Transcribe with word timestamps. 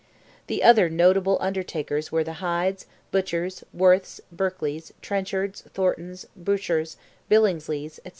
The 0.47 0.63
other 0.63 0.89
notable 0.89 1.37
Undertakers 1.41 2.11
were 2.11 2.23
the 2.23 2.39
Hides, 2.41 2.87
Butchers, 3.11 3.63
Wirths, 3.71 4.19
Berklys, 4.35 4.91
Trenchards, 4.99 5.61
Thorntons, 5.75 6.25
Bourchers, 6.35 6.95
Billingsleys, 7.29 7.99
&c. 8.03 8.09